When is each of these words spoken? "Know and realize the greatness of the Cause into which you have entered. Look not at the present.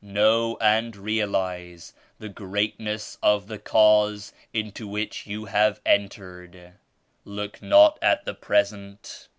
"Know 0.03 0.57
and 0.59 0.95
realize 0.95 1.93
the 2.17 2.27
greatness 2.27 3.19
of 3.21 3.45
the 3.45 3.59
Cause 3.59 4.33
into 4.51 4.87
which 4.87 5.27
you 5.27 5.45
have 5.45 5.79
entered. 5.85 6.73
Look 7.23 7.61
not 7.61 7.99
at 8.01 8.25
the 8.25 8.33
present. 8.33 9.27